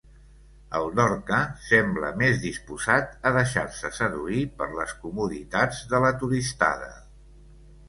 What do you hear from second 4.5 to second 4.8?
per